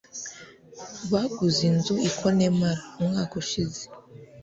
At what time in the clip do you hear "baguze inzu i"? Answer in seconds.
1.11-2.11